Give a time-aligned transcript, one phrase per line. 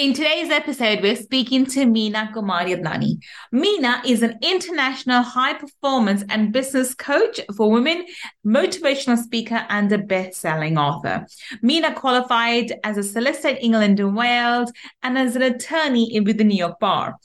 [0.00, 3.18] In today's episode, we're speaking to Meena Kumari Adnani.
[3.52, 8.06] Meena is an international high performance and business coach for women,
[8.46, 11.26] motivational speaker, and a best selling author.
[11.62, 16.44] Meena qualified as a solicitor in England and Wales and as an attorney with the
[16.44, 17.16] New York Bar.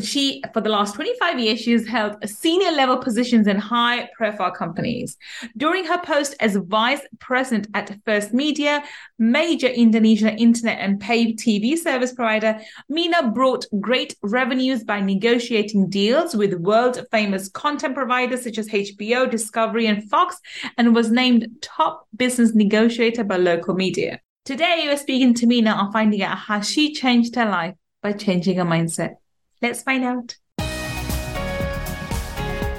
[0.00, 5.16] She, for the last 25 years, she's held senior level positions in high profile companies.
[5.56, 8.84] During her post as vice president at First Media,
[9.18, 12.60] major Indonesian internet and paid TV service service provider,
[12.90, 19.30] Meena brought great revenues by negotiating deals with world famous content providers such as HBO,
[19.30, 20.38] Discovery, and Fox,
[20.76, 24.20] and was named top business negotiator by local media.
[24.44, 28.58] Today, we're speaking to Meena on finding out how she changed her life by changing
[28.58, 29.16] her mindset.
[29.62, 30.36] Let's find out.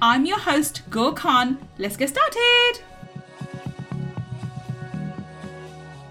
[0.00, 1.58] I'm your host, Gul Khan.
[1.76, 2.74] Let's get started.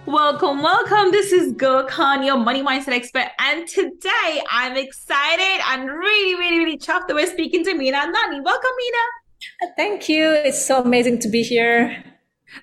[0.06, 1.12] Welcome, welcome.
[1.12, 3.28] This is Gul Khan, your money mindset expert.
[3.40, 8.44] And today I'm excited and really, really, really chuffed that we're speaking to Meena Adnani.
[8.44, 9.74] Welcome, Meena.
[9.78, 10.32] Thank you.
[10.32, 12.04] It's so amazing to be here.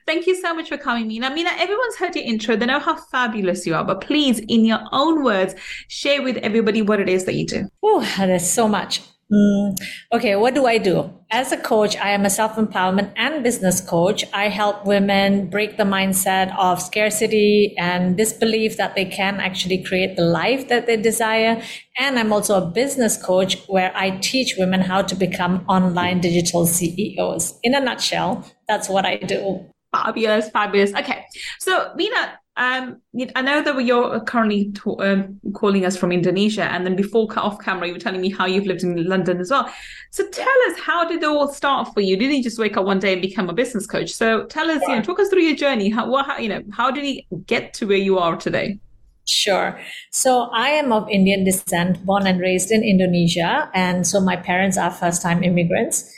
[0.06, 1.30] Thank you so much for coming, Meena.
[1.34, 2.54] Meena, everyone's heard your intro.
[2.54, 5.54] They know how fabulous you are, but please, in your own words,
[5.88, 7.66] share with everybody what it is that you do.
[7.82, 9.00] Oh, there's so much.
[9.34, 9.76] Mm,
[10.12, 11.10] okay, what do I do?
[11.30, 14.24] As a coach, I am a self empowerment and business coach.
[14.32, 20.14] I help women break the mindset of scarcity and disbelief that they can actually create
[20.14, 21.60] the life that they desire.
[21.98, 26.64] And I'm also a business coach where I teach women how to become online digital
[26.64, 27.58] CEOs.
[27.64, 29.66] In a nutshell, that's what I do.
[29.92, 30.94] Fabulous, fabulous.
[30.94, 31.24] Okay,
[31.58, 33.00] so Meena, um,
[33.34, 37.88] I know that you're currently um, calling us from Indonesia, and then before off camera,
[37.88, 39.68] you were telling me how you've lived in London as well.
[40.12, 42.16] So tell us, how did it all start for you?
[42.16, 44.10] Didn't you just wake up one day and become a business coach?
[44.10, 45.90] So tell us, you know, talk us through your journey.
[45.90, 48.78] How, what, how, you know, how did you get to where you are today?
[49.26, 49.80] Sure.
[50.10, 54.78] So I am of Indian descent, born and raised in Indonesia, and so my parents
[54.78, 56.08] are first-time immigrants.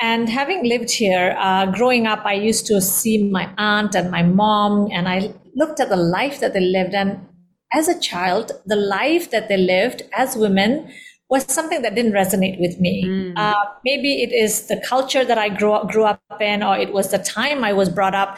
[0.00, 4.22] And having lived here, uh, growing up, I used to see my aunt and my
[4.22, 6.94] mom, and I looked at the life that they lived.
[6.94, 7.26] And
[7.72, 10.92] as a child, the life that they lived as women
[11.28, 13.04] was something that didn't resonate with me.
[13.06, 13.32] Mm.
[13.36, 13.54] Uh,
[13.84, 17.10] maybe it is the culture that I grew up, grew up in, or it was
[17.10, 18.36] the time I was brought up.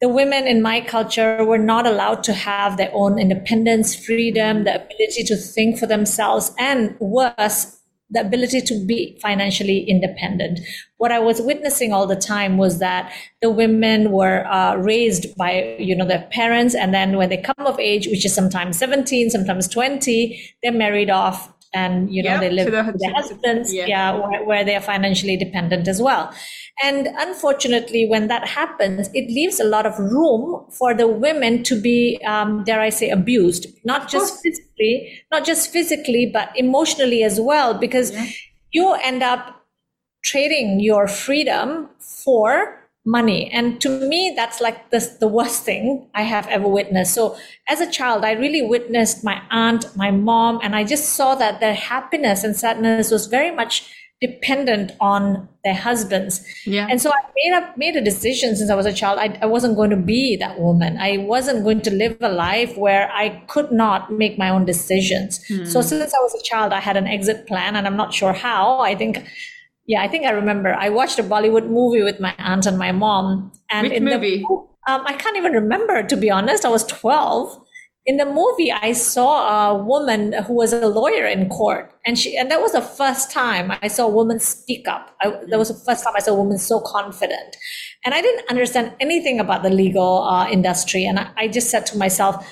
[0.00, 4.76] The women in my culture were not allowed to have their own independence, freedom, the
[4.76, 7.79] ability to think for themselves, and worse,
[8.10, 10.60] the ability to be financially independent.
[10.96, 15.76] What I was witnessing all the time was that the women were uh, raised by,
[15.78, 19.30] you know, their parents, and then when they come of age, which is sometimes 17,
[19.30, 23.72] sometimes 20, they're married off and you know yep, they live with their husbands.
[23.72, 26.34] yeah, yeah where, where, they are financially dependent as well.
[26.82, 31.80] And unfortunately when that happens it leaves a lot of room for the women to
[31.80, 34.69] be um, dare i say abused not just physically
[35.30, 38.26] not just physically but emotionally as well because yeah.
[38.72, 39.64] you end up
[40.22, 43.50] trading your freedom for money.
[43.50, 47.14] And to me, that's like the, the worst thing I have ever witnessed.
[47.14, 47.36] So
[47.68, 51.60] as a child, I really witnessed my aunt, my mom, and I just saw that
[51.60, 56.44] their happiness and sadness was very much dependent on their husbands.
[56.66, 56.86] Yeah.
[56.90, 59.18] And so I made up made a decision since I was a child.
[59.18, 60.98] I, I wasn't going to be that woman.
[60.98, 65.44] I wasn't going to live a life where I could not make my own decisions.
[65.46, 65.64] Hmm.
[65.64, 68.32] So since I was a child, I had an exit plan and I'm not sure
[68.32, 68.80] how.
[68.80, 69.24] I think
[69.86, 70.74] yeah, I think I remember.
[70.74, 73.50] I watched a Bollywood movie with my aunt and my mom.
[73.70, 74.38] And Which in movie?
[74.38, 76.64] The, um, I can't even remember, to be honest.
[76.64, 77.60] I was 12.
[78.06, 82.36] In the movie, I saw a woman who was a lawyer in court, and she
[82.36, 85.14] and that was the first time I saw a woman speak up.
[85.20, 87.56] I, that was the first time I saw a woman so confident,
[88.04, 91.04] and I didn't understand anything about the legal uh, industry.
[91.04, 92.44] And I, I just said to myself,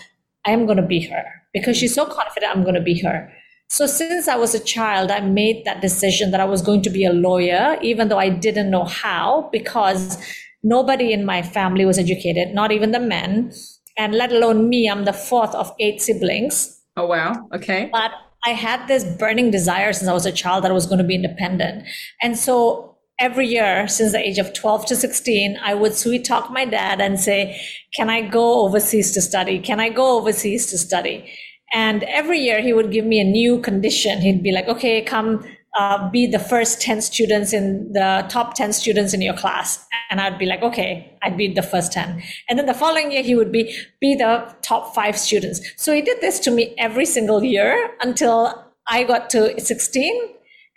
[0.45, 1.25] I am going to be her
[1.55, 2.55] because she's so confident.
[2.55, 3.33] I'm going to be her.
[3.71, 6.91] So since I was a child, I made that decision that I was going to
[6.91, 10.19] be a lawyer, even though I didn't know how, because
[10.63, 13.53] nobody in my family was educated, not even the men,
[13.99, 14.89] and let alone me.
[14.89, 16.81] I'm the fourth of eight siblings.
[16.97, 17.49] Oh, wow.
[17.55, 17.91] Okay.
[17.93, 18.13] But
[18.47, 21.05] I had this burning desire since I was a child that I was going to
[21.05, 21.87] be independent.
[22.23, 26.51] And so every year since the age of 12 to 16, I would sweet talk
[26.51, 27.61] my dad and say,
[27.95, 29.59] Can I go overseas to study?
[29.59, 31.31] Can I go overseas to study?
[31.73, 34.21] And every year he would give me a new condition.
[34.21, 35.45] He'd be like, okay, come
[35.77, 39.87] uh, be the first 10 students in the top 10 students in your class.
[40.11, 42.23] And I'd be like, okay, I'd be the first 10.
[42.49, 45.61] And then the following year, he would be, be the top five students.
[45.77, 50.21] So he did this to me every single year until I got to 16.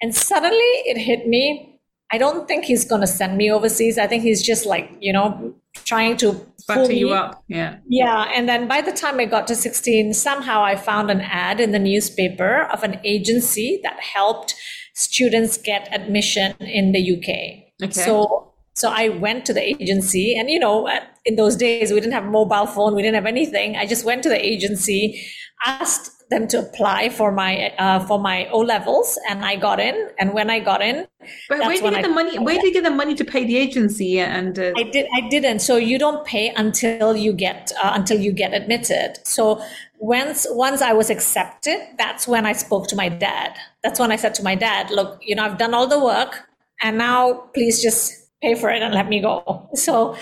[0.02, 1.80] And suddenly it hit me.
[2.12, 3.98] I don't think he's going to send me overseas.
[3.98, 5.56] I think he's just like, you know,
[5.86, 7.44] trying to butter you up.
[7.48, 7.78] Yeah.
[7.88, 8.30] Yeah.
[8.36, 11.72] And then by the time I got to 16, somehow I found an ad in
[11.72, 14.56] the newspaper of an agency that helped
[14.94, 17.84] students get admission in the UK.
[17.84, 17.92] Okay.
[17.92, 20.90] So so I went to the agency, and you know,
[21.26, 23.76] in those days we didn't have mobile phone, we didn't have anything.
[23.76, 25.22] I just went to the agency,
[25.66, 30.10] asked them to apply for my uh, for my O levels, and I got in.
[30.18, 31.06] And when I got in,
[31.50, 32.40] but where did you get I, the money?
[32.40, 34.20] Where did you get the money to pay the agency?
[34.20, 34.72] And uh...
[34.78, 35.08] I did.
[35.14, 35.60] I didn't.
[35.60, 39.20] So you don't pay until you get uh, until you get admitted.
[39.26, 39.62] So
[40.02, 43.56] once once I was accepted, that's when I spoke to my dad.
[43.84, 46.50] That's when I said to my dad, "Look, you know, I've done all the work,
[46.82, 48.12] and now please just
[48.42, 50.16] pay for it and let me go." So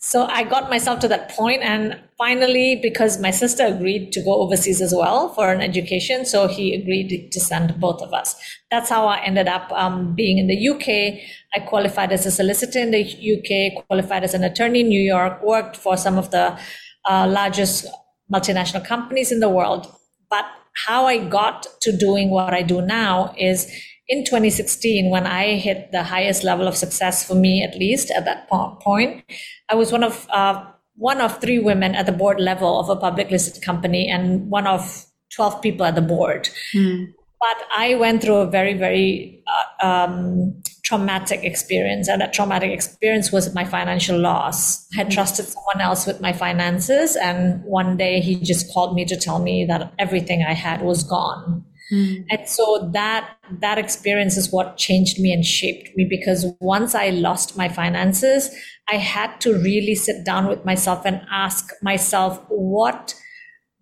[0.00, 4.34] so I got myself to that point, and finally, because my sister agreed to go
[4.36, 8.36] overseas as well for an education, so he agreed to send both of us.
[8.70, 11.18] That's how I ended up um, being in the UK.
[11.54, 15.42] I qualified as a solicitor in the UK, qualified as an attorney in New York,
[15.42, 16.56] worked for some of the
[17.04, 17.86] uh, largest
[18.32, 19.86] multinational companies in the world.
[20.30, 20.46] But
[20.86, 23.70] how I got to doing what I do now is
[24.08, 28.24] in 2016, when I hit the highest level of success for me, at least at
[28.24, 29.24] that point,
[29.68, 30.64] I was one of uh,
[30.96, 34.66] one of three women at the board level of a public listed company and one
[34.66, 36.50] of 12 people at the board.
[36.74, 37.14] Mm.
[37.42, 39.42] But I went through a very, very
[39.82, 42.08] uh, um, traumatic experience.
[42.08, 44.86] And that traumatic experience was my financial loss.
[44.94, 45.14] I had mm.
[45.14, 47.16] trusted someone else with my finances.
[47.16, 51.02] And one day he just called me to tell me that everything I had was
[51.02, 51.64] gone.
[51.92, 52.26] Mm.
[52.30, 57.10] And so that that experience is what changed me and shaped me because once I
[57.10, 58.50] lost my finances,
[58.88, 63.14] I had to really sit down with myself and ask myself what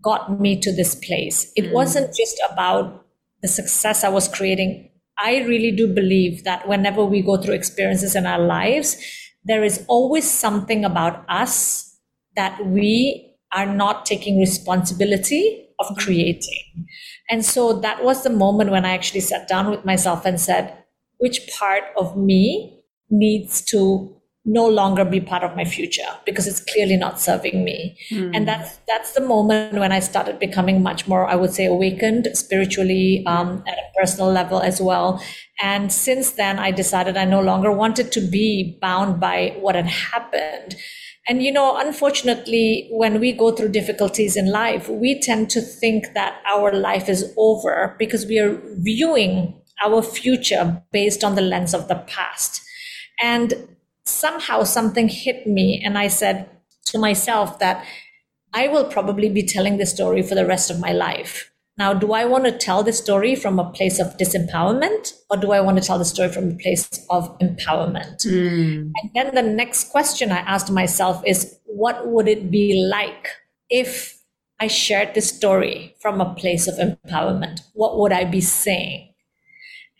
[0.02, 1.52] got me to this place.
[1.56, 1.72] It mm.
[1.72, 2.99] wasn't just about
[3.42, 4.90] the success I was creating.
[5.18, 8.96] I really do believe that whenever we go through experiences in our lives,
[9.44, 11.96] there is always something about us
[12.36, 15.98] that we are not taking responsibility of mm.
[15.98, 16.86] creating.
[17.28, 20.76] And so that was the moment when I actually sat down with myself and said,
[21.18, 24.19] which part of me needs to
[24.52, 27.96] no longer be part of my future because it's clearly not serving me.
[28.10, 28.34] Mm.
[28.34, 32.28] and that's that's the moment when i started becoming much more i would say awakened
[32.34, 35.22] spiritually um, at a personal level as well.
[35.62, 39.86] And since then i decided i no longer wanted to be bound by what had
[39.86, 40.76] happened.
[41.28, 46.12] And you know unfortunately when we go through difficulties in life we tend to think
[46.14, 48.60] that our life is over because we are
[48.90, 49.34] viewing
[49.82, 52.62] our future based on the lens of the past.
[53.20, 53.54] And
[54.10, 56.48] somehow something hit me and I said
[56.86, 57.84] to myself that
[58.52, 61.50] I will probably be telling this story for the rest of my life.
[61.78, 65.52] Now, do I want to tell the story from a place of disempowerment or do
[65.52, 68.26] I want to tell the story from a place of empowerment?
[68.26, 68.92] Mm.
[69.00, 73.28] And then the next question I asked myself is what would it be like
[73.70, 74.18] if
[74.60, 77.60] I shared this story from a place of empowerment?
[77.72, 79.09] What would I be saying?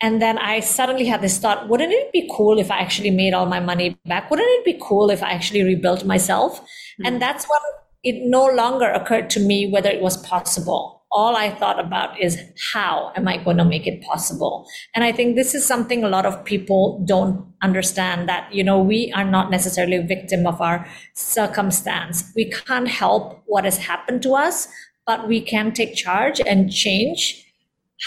[0.01, 3.33] And then I suddenly had this thought, wouldn't it be cool if I actually made
[3.33, 4.31] all my money back?
[4.31, 6.59] Wouldn't it be cool if I actually rebuilt myself?
[6.59, 7.05] Mm-hmm.
[7.05, 7.59] And that's when
[8.03, 11.03] it no longer occurred to me whether it was possible.
[11.11, 12.39] All I thought about is
[12.73, 14.65] how am I going to make it possible?
[14.95, 18.79] And I think this is something a lot of people don't understand that, you know,
[18.79, 22.31] we are not necessarily a victim of our circumstance.
[22.35, 24.67] We can't help what has happened to us,
[25.05, 27.45] but we can take charge and change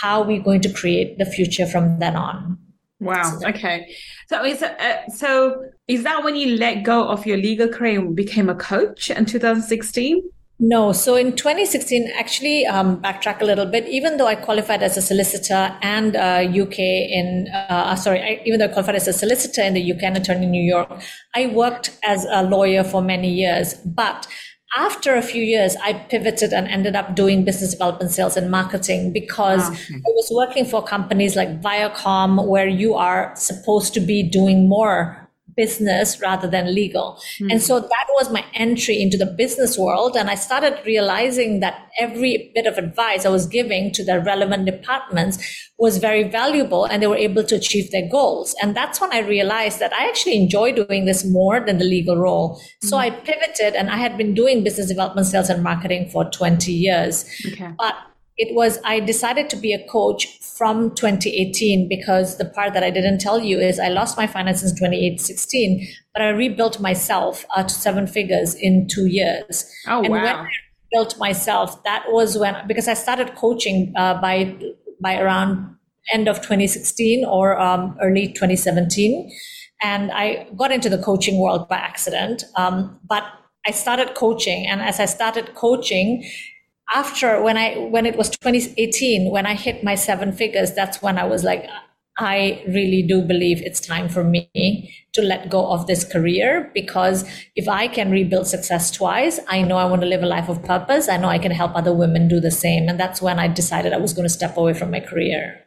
[0.00, 2.58] how are we going to create the future from then on?
[3.00, 3.38] Wow.
[3.44, 3.94] Okay.
[4.28, 8.16] So is uh, so is that when you let go of your legal career and
[8.16, 10.22] became a coach in 2016?
[10.60, 10.92] No.
[10.92, 13.86] So in 2016, actually, um, backtrack a little bit.
[13.88, 18.60] Even though I qualified as a solicitor and uh, UK in, uh, sorry, I, even
[18.60, 20.90] though I qualified as a solicitor in the UK and attorney in New York,
[21.34, 23.74] I worked as a lawyer for many years.
[23.84, 24.28] But
[24.76, 29.12] after a few years, I pivoted and ended up doing business development, sales, and marketing
[29.12, 29.94] because ah, okay.
[29.94, 35.23] I was working for companies like Viacom, where you are supposed to be doing more
[35.56, 37.20] business rather than legal.
[37.40, 37.52] Mm.
[37.52, 40.16] And so that was my entry into the business world.
[40.16, 44.66] And I started realizing that every bit of advice I was giving to the relevant
[44.66, 45.38] departments
[45.78, 48.54] was very valuable and they were able to achieve their goals.
[48.62, 52.16] And that's when I realized that I actually enjoy doing this more than the legal
[52.16, 52.60] role.
[52.82, 52.88] Mm.
[52.88, 56.72] So I pivoted and I had been doing business development, sales, and marketing for 20
[56.72, 57.24] years.
[57.46, 57.70] Okay.
[57.78, 57.94] But
[58.36, 62.90] it was I decided to be a coach from 2018 because the part that I
[62.90, 67.62] didn't tell you is I lost my finances in 2016, but I rebuilt myself uh,
[67.62, 69.70] to seven figures in two years.
[69.86, 70.22] Oh and wow!
[70.22, 70.48] When I
[70.92, 74.56] built myself, that was when because I started coaching uh, by
[75.00, 75.76] by around
[76.12, 79.30] end of 2016 or um, early 2017,
[79.80, 82.44] and I got into the coaching world by accident.
[82.56, 83.24] Um, but
[83.66, 86.28] I started coaching, and as I started coaching,
[86.92, 91.18] after when I when it was 2018 when I hit my seven figures, that's when
[91.18, 91.66] I was like,
[92.18, 97.24] I really do believe it's time for me to let go of this career because
[97.56, 100.62] if I can rebuild success twice, I know I want to live a life of
[100.62, 101.08] purpose.
[101.08, 103.92] I know I can help other women do the same, and that's when I decided
[103.92, 105.60] I was going to step away from my career.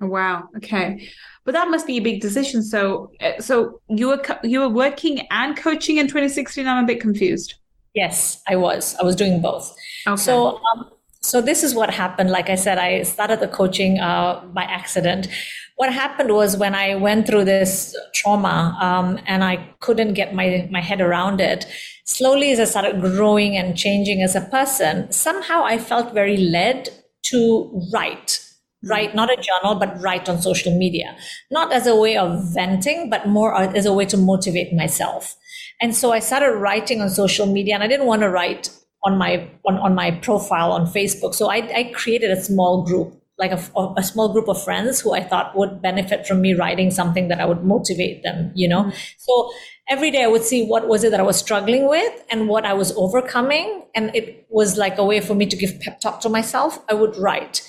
[0.00, 0.48] Wow.
[0.56, 1.06] Okay.
[1.44, 2.62] But that must be a big decision.
[2.62, 6.66] So, uh, so you were you were working and coaching in 2016.
[6.66, 7.54] I'm a bit confused.
[7.94, 8.94] Yes, I was.
[9.00, 9.74] I was doing both.
[10.06, 10.16] Okay.
[10.16, 10.90] So, um,
[11.22, 12.30] so this is what happened.
[12.30, 15.28] Like I said, I started the coaching uh, by accident.
[15.76, 20.68] What happened was when I went through this trauma um, and I couldn't get my,
[20.70, 21.66] my head around it,
[22.04, 26.88] slowly as I started growing and changing as a person, somehow I felt very led
[27.24, 28.40] to write
[28.82, 31.14] write not a journal but write on social media
[31.50, 35.36] not as a way of venting but more as a way to motivate myself
[35.80, 38.70] and so i started writing on social media and i didn't want to write
[39.04, 41.34] on my on, on my profile on facebook.
[41.34, 45.14] So I, I created a small group like a, a, small group of friends who
[45.14, 48.82] i thought would benefit from me writing something that i would motivate them you know?
[48.82, 48.98] Mm-hmm.
[49.16, 49.50] so
[49.88, 52.66] every day i would see what was it that i was struggling with and what
[52.66, 56.20] i was overcoming and it was like a way for me to give pep talk
[56.20, 56.78] to myself.
[56.88, 57.62] I would write.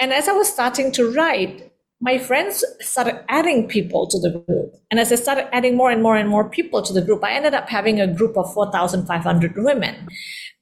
[0.00, 1.67] And as I was starting to write,
[2.00, 4.74] my friends started adding people to the group.
[4.90, 7.32] And as I started adding more and more and more people to the group, I
[7.32, 10.08] ended up having a group of 4,500 women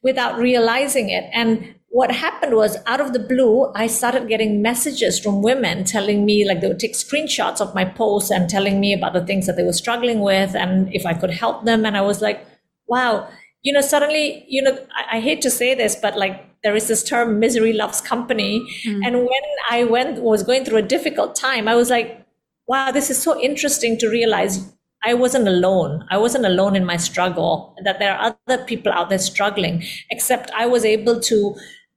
[0.02, 1.24] without realizing it.
[1.32, 6.24] And what happened was out of the blue, I started getting messages from women telling
[6.24, 9.46] me, like, they would take screenshots of my posts and telling me about the things
[9.46, 11.84] that they were struggling with and if I could help them.
[11.84, 12.46] And I was like,
[12.86, 13.28] wow,
[13.62, 16.88] you know, suddenly, you know, I, I hate to say this, but like, there is
[16.88, 18.52] this term misery loves company
[18.85, 19.06] mm.
[19.06, 22.26] and when i went was going through a difficult time i was like
[22.66, 24.58] wow this is so interesting to realize
[25.04, 27.54] i wasn't alone i wasn't alone in my struggle
[27.85, 29.80] that there are other people out there struggling
[30.11, 31.54] except i was able to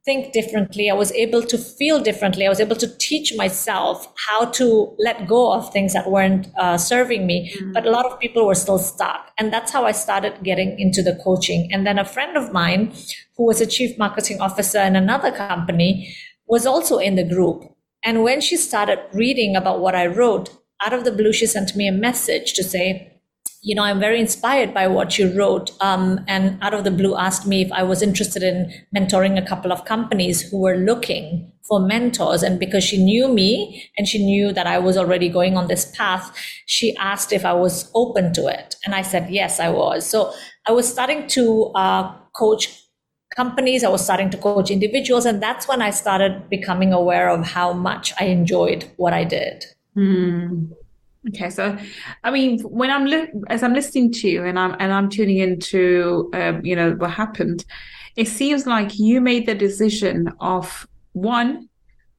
[0.10, 0.89] think differently.
[0.89, 2.44] I was able to feel differently.
[2.48, 6.80] I was able to teach myself how to let go of things that weren't uh,
[6.80, 7.38] serving me.
[7.54, 7.74] Mm-hmm.
[7.74, 9.32] But a lot of people were still stuck.
[9.38, 11.70] And that's how I started getting into the coaching.
[11.72, 12.92] And then a friend of mine,
[13.38, 16.16] who was a chief marketing officer in another company,
[16.48, 17.60] was also in the group.
[18.04, 20.50] And when she started reading about what I wrote,
[20.82, 23.09] out of the blue, she sent me a message to say,
[23.62, 25.72] you know, I'm very inspired by what you wrote.
[25.82, 29.46] Um, and out of the blue asked me if I was interested in mentoring a
[29.46, 32.42] couple of companies who were looking for mentors.
[32.42, 35.94] And because she knew me and she knew that I was already going on this
[35.96, 36.36] path,
[36.66, 38.75] she asked if I was open to it.
[38.86, 40.06] And I said, yes, I was.
[40.06, 40.34] So
[40.66, 42.86] I was starting to uh, coach
[43.36, 43.84] companies.
[43.84, 45.25] I was starting to coach individuals.
[45.25, 49.66] And that's when I started becoming aware of how much I enjoyed what I did.
[49.96, 50.72] Mm.
[51.28, 51.78] Okay, so
[52.24, 55.38] I mean, when I'm li- as I'm listening to you and I'm and I'm tuning
[55.38, 57.66] into um, you know what happened,
[58.16, 61.69] it seems like you made the decision of one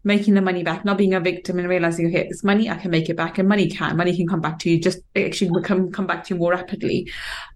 [0.02, 2.90] making the money back, not being a victim and realizing, okay, it's money, I can
[2.90, 5.92] make it back, and money can, money can come back to you, just actually come,
[5.92, 7.10] come back to you more rapidly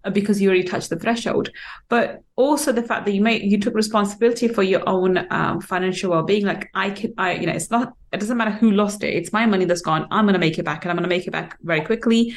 [0.04, 1.50] uh, because you already touched the threshold.
[1.88, 6.10] But also the fact that you made, you took responsibility for your own um, financial
[6.10, 6.44] well-being.
[6.44, 9.14] Like I can, I, you know, it's not, it doesn't matter who lost it.
[9.14, 10.06] It's my money that's gone.
[10.10, 12.34] I'm going to make it back and I'm going to make it back very quickly.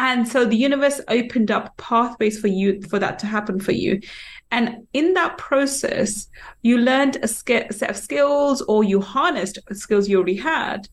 [0.00, 4.00] And so the universe opened up pathways for you, for that to happen for you.
[4.52, 6.28] And in that process,
[6.62, 10.88] you learned a set of skills or you harnessed skills you already had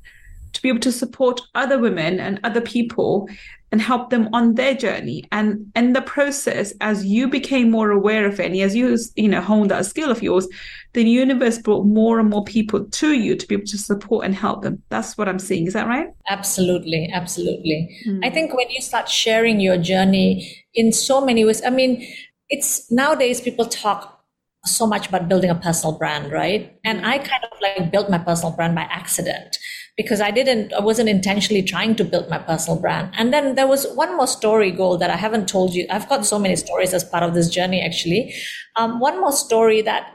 [0.53, 3.29] to be able to support other women and other people
[3.75, 5.21] and help them on their journey.
[5.33, 9.27] And in the process, as you became more aware of it, and as you, you
[9.27, 10.47] know, honed that skill of yours,
[10.93, 14.33] the universe brought more and more people to you to be able to support and
[14.33, 14.81] help them.
[14.87, 15.67] That's what I'm seeing.
[15.67, 16.07] Is that right?
[16.29, 17.09] Absolutely.
[17.13, 18.01] Absolutely.
[18.07, 18.25] Mm.
[18.25, 22.07] I think when you start sharing your journey in so many ways, I mean,
[22.47, 24.23] it's nowadays people talk
[24.63, 26.79] so much about building a personal brand, right?
[26.85, 29.57] And I kind of like built my personal brand by accident
[29.97, 33.13] because I didn't, I wasn't intentionally trying to build my personal brand.
[33.17, 35.85] And then there was one more story goal that I haven't told you.
[35.89, 38.33] I've got so many stories as part of this journey, actually.
[38.75, 40.11] Um, one more story that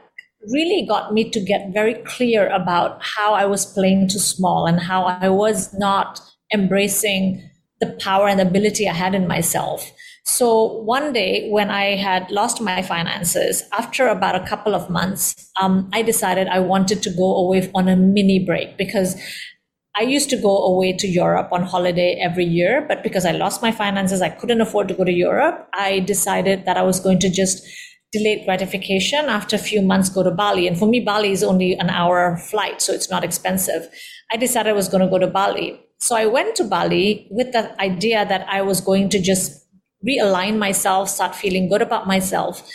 [0.49, 4.80] really got me to get very clear about how I was playing too small and
[4.80, 6.20] how I was not
[6.52, 7.49] embracing
[7.80, 9.90] the power and ability I had in myself.
[10.25, 15.50] So one day when I had lost my finances, after about a couple of months,
[15.60, 19.16] um, I decided I wanted to go away on a mini break because
[19.97, 23.61] I used to go away to Europe on holiday every year, but because I lost
[23.61, 25.68] my finances, I couldn't afford to go to Europe.
[25.75, 27.66] I decided that I was going to just
[28.12, 30.66] delayed gratification after a few months go to Bali.
[30.66, 33.88] And for me, Bali is only an hour flight, so it's not expensive.
[34.32, 35.80] I decided I was going to go to Bali.
[35.99, 39.66] So I went to Bali with the idea that I was going to just
[40.06, 42.68] realign myself, start feeling good about myself.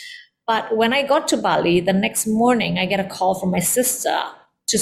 [0.47, 3.59] But when I got to Bali, the next morning, I get a call from my
[3.59, 4.21] sister.
[4.67, 4.77] To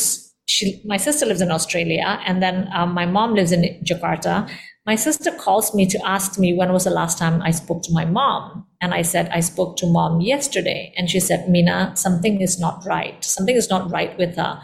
[0.46, 4.50] she, my sister lives in Australia, and then um, my mom lives in Jakarta.
[4.86, 7.94] My sister calls me to ask me when was the last time I spoke to
[7.94, 12.42] my mom, and I said I spoke to mom yesterday, and she said, Meena, something
[12.42, 13.24] is not right.
[13.24, 14.62] Something is not right with her."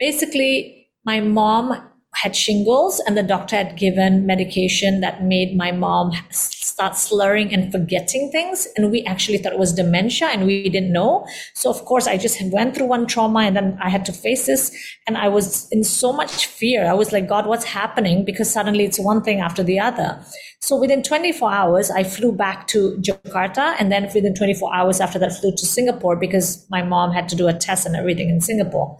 [0.00, 1.87] Basically, my mom
[2.22, 7.70] had shingles and the doctor had given medication that made my mom start slurring and
[7.70, 11.24] forgetting things and we actually thought it was dementia and we didn't know.
[11.54, 14.46] So of course i just went through one trauma and then i had to face
[14.46, 14.64] this
[15.06, 16.86] and i was in so much fear.
[16.86, 18.24] I was like god what's happening?
[18.24, 20.20] Because suddenly it's one thing after the other.
[20.60, 25.18] So within 24 hours i flew back to jakarta and then within 24 hours after
[25.20, 28.40] that flew to singapore because my mom had to do a test and everything in
[28.40, 28.98] singapore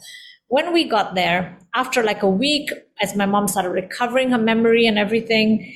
[0.49, 4.87] when we got there, after like a week, as my mom started recovering her memory
[4.87, 5.73] and everything,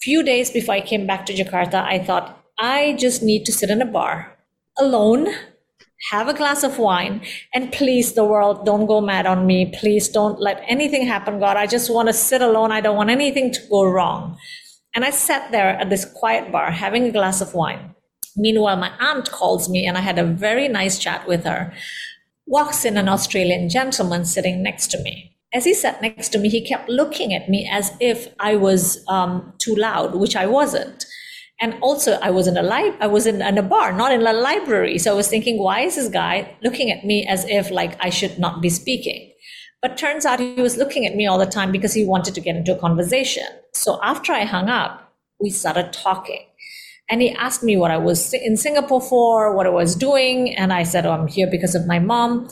[0.00, 3.70] few days before I came back to Jakarta, I thought, I just need to sit
[3.70, 4.36] in a bar
[4.78, 5.28] alone,
[6.10, 7.22] have a glass of wine,
[7.54, 9.72] and please, the world, don't go mad on me.
[9.78, 11.56] Please don't let anything happen, God.
[11.56, 12.72] I just want to sit alone.
[12.72, 14.38] I don't want anything to go wrong.
[14.94, 17.94] And I sat there at this quiet bar having a glass of wine.
[18.36, 21.72] Meanwhile, my aunt calls me and I had a very nice chat with her
[22.46, 25.36] walks in an Australian gentleman sitting next to me.
[25.52, 29.04] As he sat next to me, he kept looking at me as if I was
[29.08, 31.06] um, too loud, which I wasn't.
[31.60, 34.26] And also, I was in a li- I was in, in a bar, not in
[34.26, 34.98] a library.
[34.98, 38.10] So I was thinking, why is this guy looking at me as if like I
[38.10, 39.32] should not be speaking?
[39.80, 42.40] But turns out he was looking at me all the time because he wanted to
[42.40, 43.46] get into a conversation.
[43.72, 46.44] So after I hung up, we started talking.
[47.08, 50.54] And he asked me what I was in Singapore for, what I was doing.
[50.56, 52.48] And I said, Oh, I'm here because of my mom.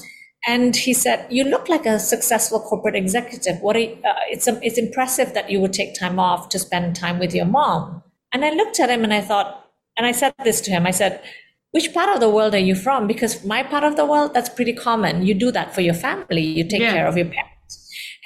[0.46, 3.60] And he said, You look like a successful corporate executive.
[3.60, 6.94] What you, uh, it's, um, it's impressive that you would take time off to spend
[6.94, 8.02] time with your mom.
[8.32, 10.90] And I looked at him and I thought, and I said this to him I
[10.90, 11.22] said,
[11.70, 13.08] which part of the world are you from?
[13.08, 15.26] Because my part of the world, that's pretty common.
[15.26, 16.92] You do that for your family, you take yeah.
[16.92, 17.53] care of your parents.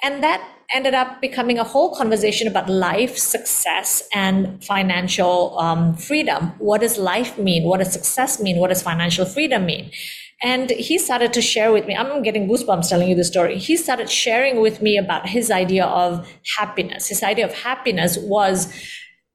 [0.02, 6.52] And that ended up becoming a whole conversation about life, success, and financial um, freedom.
[6.58, 7.64] What does life mean?
[7.64, 8.58] What does success mean?
[8.58, 9.90] What does financial freedom mean?
[10.42, 13.58] And he started to share with me, I'm getting goosebumps telling you the story.
[13.58, 17.08] He started sharing with me about his idea of happiness.
[17.08, 18.72] His idea of happiness was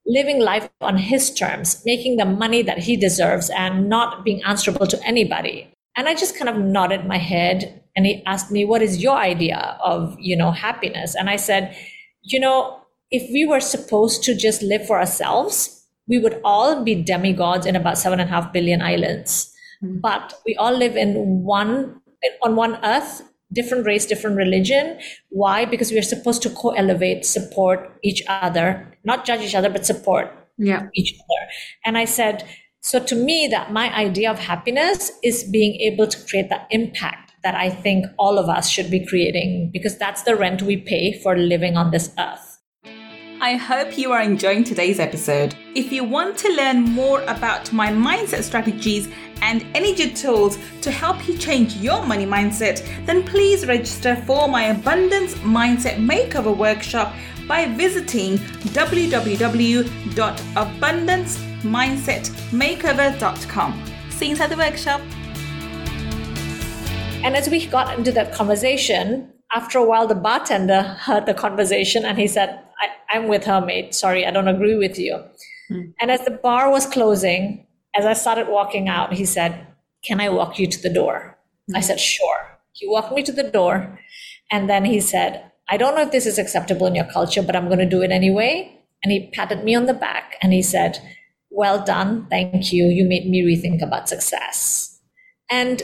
[0.06, 4.88] living life on his terms, making the money that he deserves and not being answerable
[4.88, 5.70] to anybody.
[5.96, 9.16] And I just kind of nodded my head and he asked me, what is your
[9.16, 11.16] idea of, you know, happiness?
[11.16, 11.76] And I said,
[12.24, 12.80] you know,
[13.12, 17.76] if we were supposed to just live for ourselves, we would all be demigods in
[17.76, 19.54] about seven and a half billion islands.
[19.84, 20.00] Mm-hmm.
[20.00, 22.02] But we all live in one,
[22.42, 25.00] on one earth, different race, different religion.
[25.30, 25.66] Why?
[25.66, 30.32] Because we are supposed to co-elevate, support each other, not judge each other, but support
[30.58, 30.88] yeah.
[30.96, 31.52] each other.
[31.86, 32.44] And I said,
[32.86, 37.32] so to me, that my idea of happiness is being able to create that impact
[37.42, 41.18] that I think all of us should be creating because that's the rent we pay
[41.20, 42.60] for living on this earth.
[43.40, 45.56] I hope you are enjoying today's episode.
[45.76, 49.08] If you want to learn more about my mindset strategies
[49.42, 54.66] and energy tools to help you change your money mindset, then please register for my
[54.66, 57.14] Abundance Mindset Makeover Workshop
[57.48, 58.38] by visiting
[61.64, 63.84] www.abundancemindsetmakeover.com.
[64.10, 65.00] See you inside the workshop.
[67.24, 72.04] And as we got into that conversation, after a while, the bartender heard the conversation
[72.06, 72.60] and he said,
[73.10, 73.96] I, am with her, mate.
[73.96, 75.24] Sorry, I don't agree with you.
[75.72, 75.94] Mm.
[76.02, 79.68] And as the bar was closing, as I started walking out, he said,
[80.04, 81.38] Can I walk you to the door?
[81.72, 81.78] Mm.
[81.78, 82.60] I said, Sure.
[82.74, 84.00] He walked me to the door.
[84.52, 87.56] And then he said, I don't know if this is acceptable in your culture, but
[87.56, 88.78] I'm going to do it anyway.
[89.04, 91.00] And he patted me on the back and he said,
[91.56, 92.28] Well done.
[92.30, 92.86] Thank you.
[92.86, 95.00] You made me rethink about success.
[95.50, 95.84] And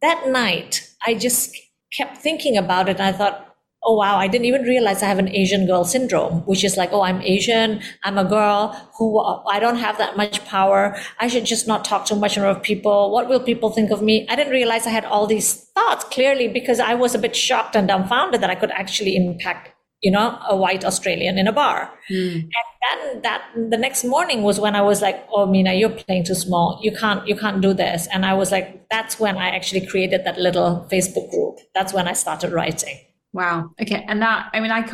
[0.00, 1.54] that night, I just
[1.92, 2.98] kept thinking about it.
[2.98, 3.52] And I thought,
[3.84, 6.92] oh wow, I didn't even realize I have an Asian girl syndrome, which is like,
[6.92, 10.96] oh, I'm Asian, I'm a girl who I don't have that much power.
[11.18, 13.10] I should just not talk too much of people.
[13.10, 14.26] What will people think of me?
[14.30, 17.74] I didn't realize I had all these thoughts clearly because I was a bit shocked
[17.76, 19.70] and dumbfounded that I could actually impact
[20.02, 21.90] you know, a white Australian in a bar.
[22.10, 22.34] Mm.
[22.34, 22.50] And
[22.82, 26.34] then that the next morning was when I was like, oh Meena, you're playing too
[26.34, 26.80] small.
[26.82, 28.08] You can't you can't do this.
[28.12, 31.60] And I was like, that's when I actually created that little Facebook group.
[31.74, 32.98] That's when I started writing.
[33.34, 33.70] Wow.
[33.80, 34.04] Okay.
[34.08, 34.86] And that, I mean, I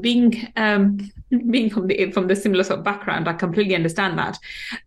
[0.00, 0.98] being um,
[1.50, 4.38] being from the from the similar sort of background, I completely understand that.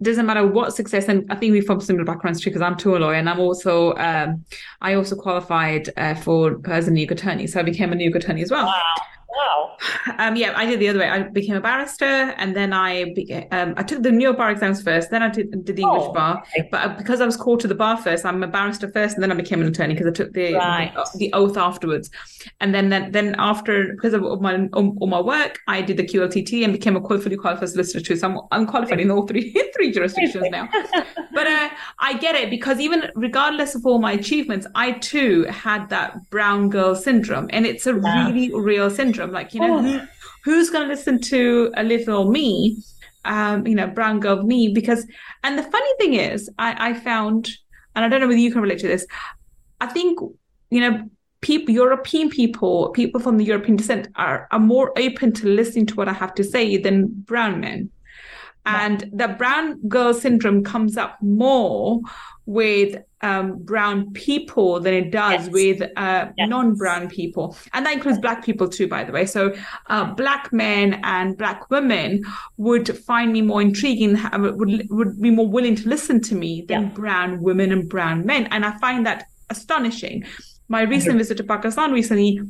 [0.01, 2.95] Doesn't matter what success, and I think we're from similar backgrounds too, because I'm too
[2.95, 4.43] a lawyer, and I'm also um,
[4.81, 8.41] I also qualified uh, for as a New attorney, so I became a New attorney
[8.41, 8.65] as well.
[8.65, 8.81] Wow.
[9.35, 9.77] Wow.
[10.17, 11.09] Um, yeah, I did the other way.
[11.09, 13.13] I became a barrister, and then I
[13.51, 15.09] um, I took the New York bar exams first.
[15.09, 16.43] Then I did, did the English oh, bar.
[16.57, 16.67] Okay.
[16.71, 19.23] But uh, because I was called to the bar first, I'm a barrister first, and
[19.23, 20.93] then I became an attorney because I took the, right.
[21.13, 22.09] the, the oath afterwards.
[22.61, 26.63] And then then, then after because of my all my work, I did the QLTT
[26.63, 28.15] and became a fully qualified solicitor too.
[28.15, 30.69] So I'm unqualified in all three three jurisdictions now.
[31.33, 31.69] but uh,
[31.99, 36.69] I get it because even regardless of all my achievements, I too had that brown
[36.69, 38.27] girl syndrome, and it's a yeah.
[38.27, 39.24] really real syndrome.
[39.31, 39.81] Like you know, oh.
[39.81, 40.01] who,
[40.43, 42.77] who's going to listen to a little me,
[43.25, 44.69] um, you know, brown girl me?
[44.69, 45.05] Because
[45.43, 47.49] and the funny thing is, I, I found,
[47.95, 49.05] and I don't know whether you can relate to this.
[49.81, 50.19] I think
[50.71, 51.09] you know
[51.45, 55.93] people, European people, people from the European descent are, are more open to listening to
[55.93, 57.91] what I have to say than brown men.
[58.65, 62.01] And the brown girl syndrome comes up more
[62.47, 65.49] with um, brown people than it does yes.
[65.49, 66.49] with uh, yes.
[66.49, 69.25] non-brown people, and that includes black people too, by the way.
[69.25, 69.55] So,
[69.87, 72.23] uh, black men and black women
[72.57, 76.83] would find me more intriguing, would would be more willing to listen to me than
[76.83, 76.89] yeah.
[76.89, 80.25] brown women and brown men, and I find that astonishing.
[80.67, 82.41] My recent visit to Pakistan recently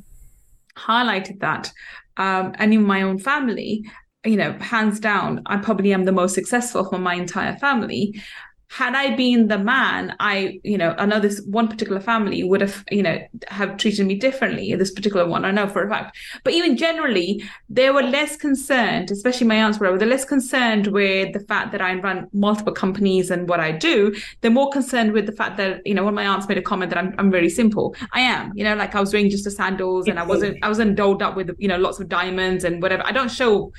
[0.78, 1.72] highlighted that,
[2.18, 3.84] um, and in my own family,
[4.26, 8.22] you know, hands down, I probably am the most successful for my entire family
[8.70, 12.62] had I been the man, I, you know, I know this one particular family would
[12.62, 14.74] have, you know, have treated me differently.
[14.76, 16.18] This particular one, I know for a fact.
[16.44, 21.32] But even generally, they were less concerned, especially my aunts were, they're less concerned with
[21.34, 24.14] the fact that I run multiple companies and what I do.
[24.42, 26.90] They're more concerned with the fact that, you know, when my aunts made a comment
[26.90, 27.96] that I'm, I'm very simple.
[28.12, 30.68] I am, you know, like I was wearing just the sandals and I wasn't, I
[30.68, 33.06] wasn't doled up with, you know, lots of diamonds and whatever.
[33.06, 33.72] I don't show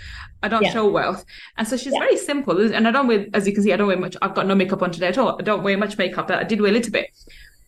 [0.46, 0.72] I don't yeah.
[0.72, 1.24] show wealth.
[1.58, 1.98] And so she's yeah.
[1.98, 2.72] very simple.
[2.72, 4.16] And I don't wear, as you can see, I don't wear much.
[4.22, 5.36] I've got no makeup on today at all.
[5.38, 6.28] I don't wear much makeup.
[6.28, 7.10] But I did wear a little bit.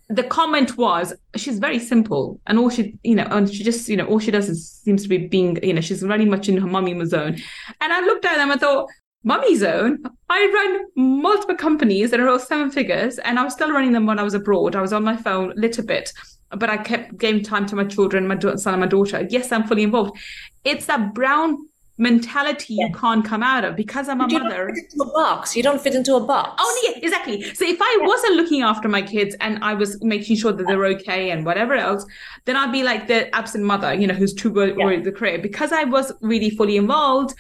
[0.09, 2.41] The comment was, she's very simple.
[2.47, 5.03] And all she, you know, and she just, you know, all she does is seems
[5.03, 7.37] to be being, you know, she's very much in her mummy zone.
[7.81, 8.89] And I looked at them and thought,
[9.25, 9.99] mummy zone?
[10.31, 13.19] I run multiple companies that are all seven figures.
[13.19, 14.77] And I was still running them when I was abroad.
[14.77, 16.13] I was on my phone a little bit
[16.51, 19.27] but I kept giving time to my children, my son and my daughter.
[19.29, 20.19] Yes, I'm fully involved.
[20.65, 21.68] It's that brown
[21.99, 22.87] mentality yeah.
[22.87, 24.67] you can't come out of because I'm a you mother.
[24.69, 25.57] Don't fit into a box.
[25.57, 26.55] You don't fit into a box.
[26.59, 27.43] Oh yeah, exactly.
[27.55, 28.07] So if I yeah.
[28.07, 31.75] wasn't looking after my kids and I was making sure that they're okay and whatever
[31.75, 32.07] else,
[32.45, 35.01] then I'd be like the absent mother, you know, who's too worried yeah.
[35.03, 35.39] the career.
[35.39, 37.35] Because I was really fully involved,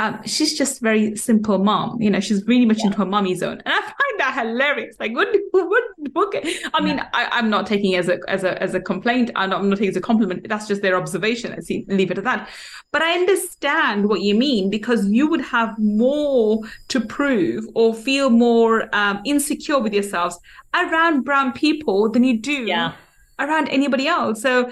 [0.00, 2.00] um, she's just very simple mom.
[2.00, 2.86] You know, she's really much yeah.
[2.86, 4.96] into her mommy zone, and I find that hilarious.
[4.98, 6.34] Like, what, what, what
[6.72, 7.02] I mean.
[7.12, 9.30] I, am not taking it as a as a as a complaint.
[9.36, 10.48] I'm not, I'm not taking it as a compliment.
[10.48, 11.52] That's just their observation.
[11.52, 12.48] I see, leave it at that.
[12.92, 18.30] But I understand what you mean because you would have more to prove or feel
[18.30, 20.38] more um, insecure with yourselves
[20.74, 22.94] around brown people than you do yeah.
[23.38, 24.40] around anybody else.
[24.40, 24.64] So,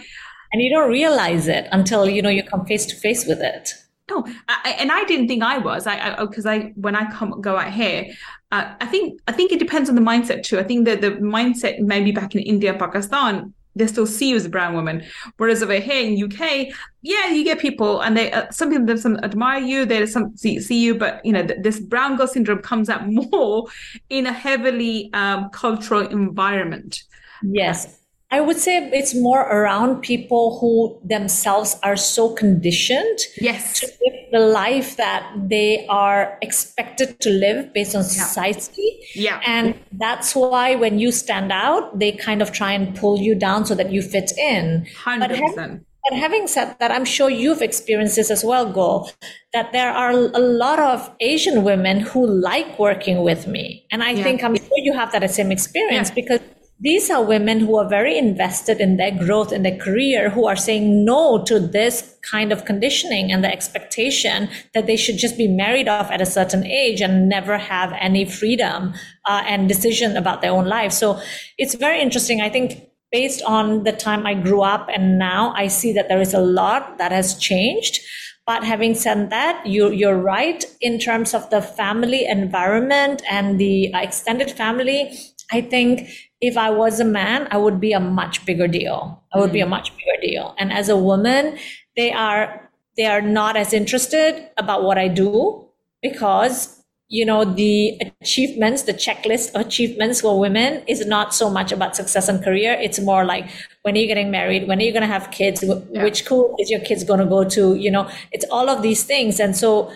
[0.54, 3.74] and you don't realize it until you know you come face to face with it.
[4.10, 5.86] No, I, and I didn't think I was.
[5.86, 8.06] I because I, I, when I come go out here,
[8.52, 10.58] uh, I think I think it depends on the mindset too.
[10.58, 14.44] I think that the mindset maybe back in India, Pakistan, they still see you as
[14.44, 15.04] a brown woman,
[15.36, 19.16] whereas over here in UK, yeah, you get people and they uh, some people some
[19.18, 22.62] admire you, they some see, see you, but you know th- this brown girl syndrome
[22.62, 23.66] comes out more
[24.10, 27.04] in a heavily um, cultural environment.
[27.42, 27.97] Yes,
[28.30, 33.80] I would say it's more around people who themselves are so conditioned yes.
[33.80, 39.00] to live the life that they are expected to live based on society.
[39.14, 39.40] Yeah.
[39.46, 43.64] And that's why when you stand out, they kind of try and pull you down
[43.64, 44.86] so that you fit in.
[45.04, 45.20] 100%.
[45.20, 49.10] But having, but having said that, I'm sure you've experienced this as well, Gul,
[49.54, 53.86] that there are a lot of Asian women who like working with me.
[53.90, 54.22] And I yeah.
[54.22, 56.14] think I'm sure you have that same experience yeah.
[56.14, 56.40] because
[56.80, 60.56] these are women who are very invested in their growth in their career, who are
[60.56, 65.48] saying no to this kind of conditioning and the expectation that they should just be
[65.48, 68.94] married off at a certain age and never have any freedom
[69.26, 70.92] uh, and decision about their own life.
[70.92, 71.20] So
[71.56, 72.40] it's very interesting.
[72.40, 76.20] I think based on the time I grew up and now, I see that there
[76.20, 78.00] is a lot that has changed.
[78.46, 83.92] But having said that, you, you're right in terms of the family environment and the
[83.94, 85.18] extended family.
[85.50, 86.08] I think
[86.40, 89.22] if I was a man, I would be a much bigger deal.
[89.32, 89.54] I would mm.
[89.54, 89.70] be a mm.
[89.70, 90.54] much bigger deal.
[90.58, 91.58] And as a woman,
[91.96, 95.68] they are they are not as interested about what I do
[96.02, 101.72] because you know the achievements the checklist of achievements for women is not so much
[101.72, 103.48] about success and career it's more like
[103.82, 106.04] when are you getting married when are you going to have kids yeah.
[106.04, 109.04] which school is your kids going to go to you know it's all of these
[109.04, 109.90] things and so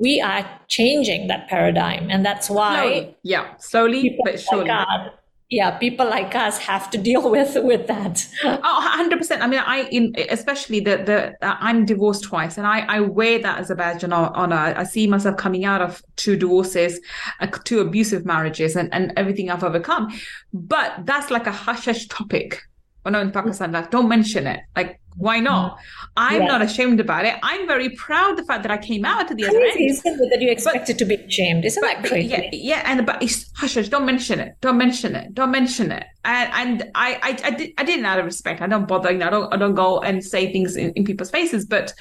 [0.00, 3.16] we are changing that paradigm and that's why slowly.
[3.22, 4.68] yeah slowly but surely.
[4.68, 5.12] like
[5.50, 8.26] yeah people like us have to deal with with that.
[8.44, 12.80] Oh 100% i mean i in especially the the uh, i'm divorced twice and i
[12.88, 16.36] i wear that as a badge of honor i see myself coming out of two
[16.36, 17.00] divorces
[17.40, 20.08] uh, two abusive marriages and and everything i've overcome.
[20.52, 22.62] But that's like a hush hush topic.
[23.02, 24.60] When I'm in Pakistan, like don't mention it.
[24.76, 25.78] Like, why not?
[26.16, 26.48] I'm yeah.
[26.48, 27.34] not ashamed about it.
[27.42, 29.80] I'm very proud the fact that I came out to the other end.
[29.80, 31.64] Isn't it that you expected to be ashamed?
[31.64, 32.28] Isn't but, that crazy?
[32.28, 34.56] Yeah, yeah, and but hush, hush, don't mention it.
[34.60, 35.34] Don't mention it.
[35.34, 36.04] Don't mention it.
[36.24, 38.60] And and I I, I, did, I didn't out of respect.
[38.60, 39.10] I don't bother.
[39.10, 41.92] You know, I don't I don't go and say things in, in people's faces, but.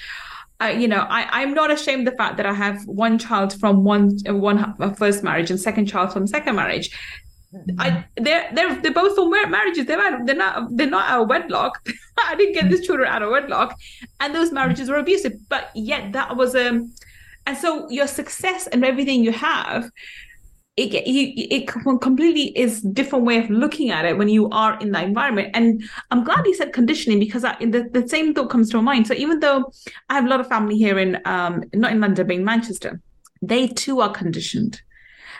[0.62, 3.58] Uh, you know, I, I'm not ashamed of the fact that I have one child
[3.62, 6.90] from one one first marriage and second child from second marriage.
[7.80, 9.86] I they're they're they're both from marriages.
[9.86, 11.82] They're they're not they're not out of wedlock.
[12.18, 13.76] I didn't get these children out of wedlock,
[14.20, 15.34] and those marriages were abusive.
[15.50, 16.94] But yet that was um,
[17.48, 19.90] and so your success and everything you have,
[20.78, 21.68] it you it
[22.02, 25.50] completely is different way of looking at it when you are in that environment.
[25.56, 28.94] And I'm glad you said conditioning because I, the the same thought comes to my
[28.94, 29.08] mind.
[29.08, 29.72] So even though
[30.10, 33.02] I have a lot of family here in um not in London but in Manchester,
[33.42, 34.84] they too are conditioned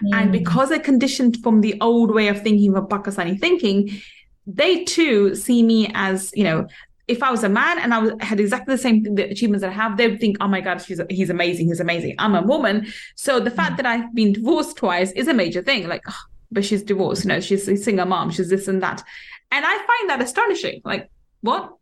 [0.04, 0.14] Mm.
[0.14, 4.02] And because they're conditioned from the old way of thinking of Pakistani thinking,
[4.48, 6.68] they too see me as, you know,
[7.08, 9.72] if I was a man and I was, had exactly the same the achievements that
[9.72, 12.16] I have, they would think, oh my God, she's, he's amazing, he's amazing.
[12.20, 12.88] I'm a woman.
[13.16, 13.78] So the fact mm.
[13.78, 15.88] that I've been divorced twice is a major thing.
[15.88, 19.04] Like, oh, but she's divorced, you know, she's a single mom, she's this and that.
[19.52, 20.82] And I find that astonishing.
[20.86, 21.10] Like,
[21.42, 21.74] what?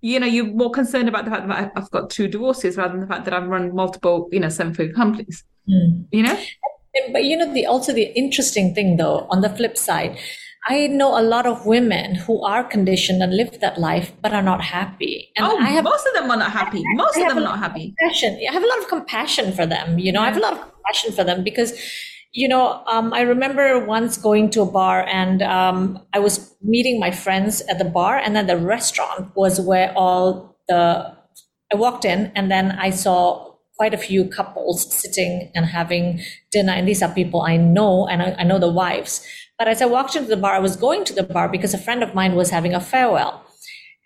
[0.00, 3.00] You know, you're more concerned about the fact that I've got two divorces rather than
[3.00, 5.44] the fact that I've run multiple, you know, seven figure companies.
[5.68, 6.06] Mm.
[6.10, 6.42] You know?
[7.12, 10.18] But you know, the also the interesting thing though, on the flip side,
[10.68, 14.42] I know a lot of women who are conditioned and live that life but are
[14.42, 15.30] not happy.
[15.36, 16.82] And oh, I have, most of them are not happy.
[16.94, 17.94] Most of them are not happy.
[17.98, 18.38] Compassion.
[18.48, 19.98] I have a lot of compassion for them.
[19.98, 20.26] You know, yeah.
[20.26, 21.72] I have a lot of compassion for them because,
[22.32, 27.00] you know, um, I remember once going to a bar and um, I was meeting
[27.00, 31.16] my friends at the bar, and then the restaurant was where all the
[31.72, 33.49] I walked in, and then I saw
[33.80, 36.70] quite a few couples sitting and having dinner.
[36.70, 39.26] And these are people I know, and I, I know the wives.
[39.58, 41.78] But as I walked into the bar, I was going to the bar because a
[41.78, 43.42] friend of mine was having a farewell.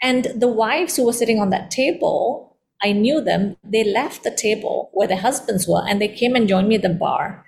[0.00, 3.56] And the wives who were sitting on that table, I knew them.
[3.64, 6.82] They left the table where their husbands were and they came and joined me at
[6.82, 7.44] the bar.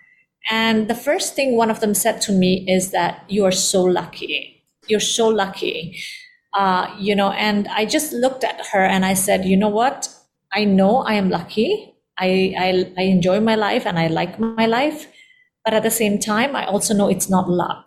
[0.50, 3.84] And the first thing one of them said to me is that you are so
[3.84, 4.64] lucky.
[4.88, 5.96] You're so lucky.
[6.54, 10.08] Uh, you know, and I just looked at her and I said, you know what?
[10.52, 11.92] I know I am lucky.
[12.18, 15.06] I, I, I enjoy my life and I like my life.
[15.64, 17.86] But at the same time, I also know it's not luck.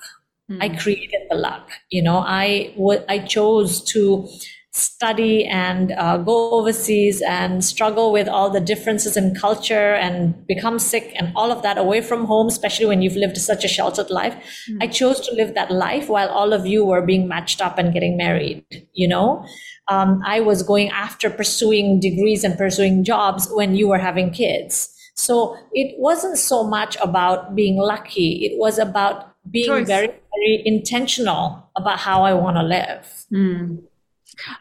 [0.52, 0.62] Mm.
[0.62, 1.70] I created the luck.
[1.90, 4.28] You know, I, w- I chose to
[4.72, 10.78] study and uh, go overseas and struggle with all the differences in culture and become
[10.78, 14.10] sick and all of that away from home, especially when you've lived such a sheltered
[14.10, 14.36] life.
[14.70, 14.78] Mm.
[14.82, 17.94] I chose to live that life while all of you were being matched up and
[17.94, 18.64] getting married,
[18.94, 19.46] you know?
[19.90, 24.96] Um, I was going after pursuing degrees and pursuing jobs when you were having kids.
[25.16, 28.46] So it wasn't so much about being lucky.
[28.46, 29.88] It was about being Choice.
[29.88, 33.26] very, very intentional about how I want to live.
[33.34, 33.84] Mm.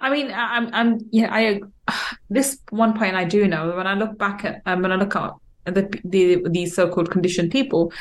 [0.00, 1.60] I mean, I'm, I'm, yeah, I,
[2.30, 5.14] this one point I do know when I look back at, um, when I look
[5.14, 5.32] at
[5.66, 7.92] the, the, these so-called conditioned people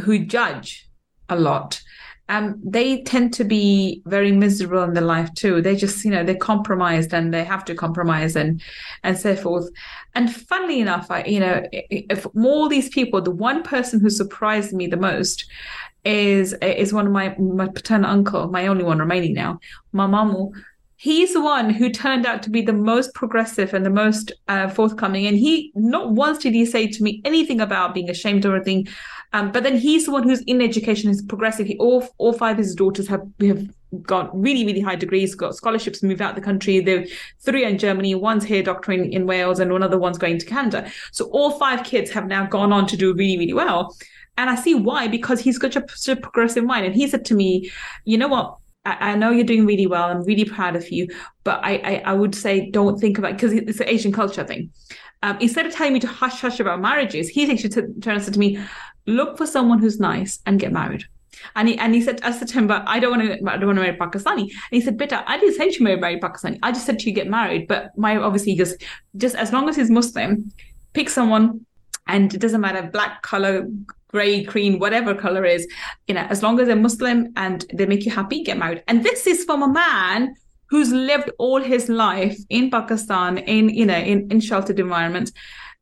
[0.00, 0.88] who judge
[1.28, 1.80] a lot,
[2.28, 5.60] um, they tend to be very miserable in their life too.
[5.60, 8.62] They just, you know, they're compromised and they have to compromise and
[9.02, 9.68] and so forth.
[10.14, 14.72] And funnily enough, I, you know, if all these people, the one person who surprised
[14.72, 15.46] me the most
[16.04, 19.58] is is one of my my paternal uncle, my only one remaining now,
[19.92, 20.52] my mamu.
[21.02, 24.68] He's the one who turned out to be the most progressive and the most uh,
[24.68, 25.26] forthcoming.
[25.26, 28.86] And he not once did he say to me anything about being ashamed or anything
[29.34, 31.66] um, but then he's the one who's in education, is progressive.
[31.66, 33.66] He, all all five of his daughters have have
[34.02, 36.80] got really really high degrees, got scholarships, moved out the country.
[36.80, 37.06] They're
[37.40, 40.90] three in Germany, one's here doctoring in Wales, and another one's going to Canada.
[41.12, 43.96] So all five kids have now gone on to do really really well.
[44.36, 46.86] And I see why because he's got such a progressive mind.
[46.86, 47.70] And he said to me,
[48.04, 48.56] you know what?
[48.84, 50.04] I, know you're doing really well.
[50.04, 51.08] I'm really proud of you,
[51.44, 54.70] but I, I, I would say don't think about because it's an Asian culture thing.
[55.22, 58.38] Um, instead of telling me to hush hush about marriages, he actually t- said to
[58.38, 58.58] me,
[59.06, 61.04] "Look for someone who's nice and get married."
[61.54, 63.56] And he and he said, I said to him, but I don't want to I
[63.56, 64.42] don't want to marry Pakistani.
[64.42, 66.58] And he said, Beta, I didn't say to marry, Pakistani.
[66.62, 67.68] I just said to you get married.
[67.68, 68.82] But my obviously just
[69.16, 70.52] just as long as he's Muslim,
[70.92, 71.64] pick someone
[72.06, 73.66] and it doesn't matter black color
[74.12, 75.66] gray cream whatever color is
[76.06, 79.04] you know as long as they're muslim and they make you happy get married and
[79.04, 80.34] this is from a man
[80.66, 85.32] who's lived all his life in pakistan in you know in, in sheltered environments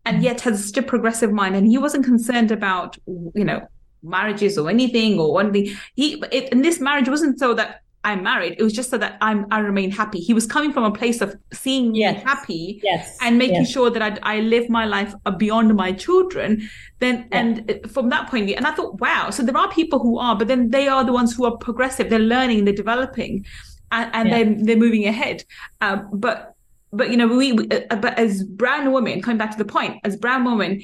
[0.07, 2.97] and yet has such a progressive mind and he wasn't concerned about
[3.35, 3.61] you know
[4.03, 5.77] marriages or anything or anything.
[5.95, 8.57] He it, in this marriage wasn't so that I'm married.
[8.59, 10.21] It was just so that I'm I remain happy.
[10.21, 12.17] He was coming from a place of seeing yes.
[12.17, 13.17] me happy yes.
[13.21, 13.71] and making yes.
[13.71, 16.69] sure that I, I live my life beyond my children.
[17.01, 17.39] Then yeah.
[17.39, 19.29] and from that point of view, and I thought, wow.
[19.31, 22.09] So there are people who are, but then they are the ones who are progressive.
[22.09, 23.45] They're learning, they're developing,
[23.93, 24.45] and, and yeah.
[24.45, 25.45] they're they're moving ahead.
[25.83, 26.55] Um, but
[26.93, 30.01] but you know we, we uh, but as brown women, coming back to the point,
[30.05, 30.81] as brown women,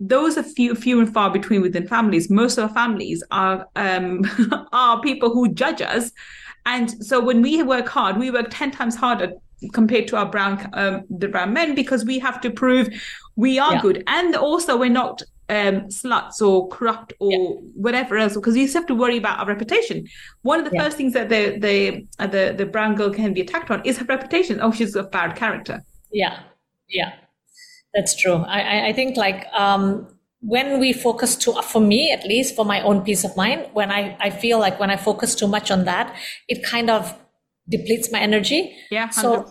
[0.00, 2.30] those are few few and far between within families.
[2.30, 4.22] Most of our families are um,
[4.72, 6.12] are people who judge us,
[6.74, 9.32] and so when we work hard, we work ten times harder
[9.72, 12.88] compared to our brown um, the brown men because we have to prove
[13.36, 13.82] we are yeah.
[13.82, 17.70] good, and also we're not um, sluts or corrupt or yeah.
[17.74, 20.06] whatever else because you have to worry about our reputation.
[20.42, 20.84] One of the yeah.
[20.84, 23.98] first things that the the uh, the the brown girl can be attacked on is
[23.98, 24.60] her reputation.
[24.60, 25.82] Oh, she's a bad character.
[26.12, 26.40] Yeah,
[26.88, 27.14] yeah.
[27.94, 28.44] That's true.
[28.46, 30.06] I, I think like um,
[30.40, 33.90] when we focus too, for me at least, for my own peace of mind, when
[33.90, 36.14] I, I feel like when I focus too much on that,
[36.48, 37.16] it kind of
[37.68, 38.76] depletes my energy.
[38.90, 39.08] Yeah.
[39.08, 39.12] 100%.
[39.14, 39.46] So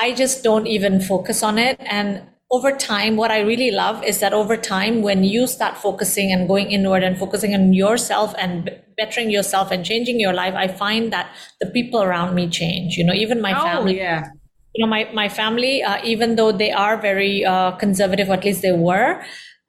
[0.00, 1.80] I, just don't even focus on it.
[1.80, 6.30] And over time, what I really love is that over time, when you start focusing
[6.30, 10.68] and going inward and focusing on yourself and bettering yourself and changing your life, I
[10.68, 12.96] find that the people around me change.
[12.96, 13.98] You know, even my oh, family.
[13.98, 14.28] Yeah
[14.74, 18.44] you know, my, my family, uh, even though they are very uh, conservative, or at
[18.44, 19.20] least they were,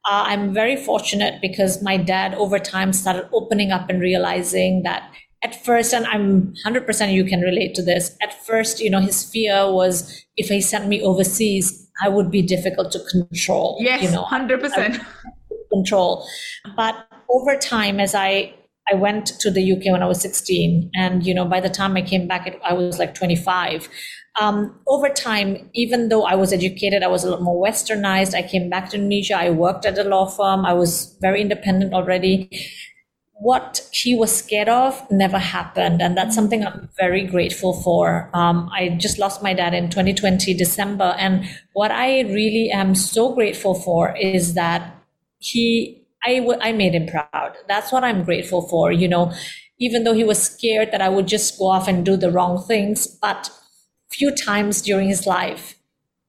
[0.04, 5.10] uh, I'm very fortunate because my dad over time started opening up and realizing that
[5.42, 8.16] at first, and I'm 100% you can relate to this.
[8.22, 12.42] At first, you know, his fear was if he sent me overseas, I would be
[12.42, 13.78] difficult to control.
[13.80, 15.04] Yes, you know, 100%.
[15.72, 16.26] Control.
[16.74, 18.52] But over time, as I
[18.90, 21.96] I went to the UK when I was 16, and you know, by the time
[21.96, 23.88] I came back, I was like 25
[24.40, 28.34] um, over time, even though I was educated, I was a lot more westernized.
[28.34, 29.36] I came back to Indonesia.
[29.36, 30.64] I worked at a law firm.
[30.64, 32.48] I was very independent already.
[33.34, 36.00] What he was scared of never happened.
[36.00, 38.30] And that's something I'm very grateful for.
[38.32, 41.14] Um, I just lost my dad in 2020, December.
[41.18, 44.96] And what I really am so grateful for is that
[45.38, 47.56] he, I, w- I made him proud.
[47.68, 48.90] That's what I'm grateful for.
[48.90, 49.32] You know,
[49.78, 52.62] even though he was scared that I would just go off and do the wrong
[52.62, 53.50] things, but
[54.12, 55.76] few times during his life,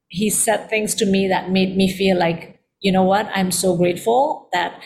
[0.08, 3.76] he said things to me that made me feel like, you know what, I'm so
[3.76, 4.82] grateful that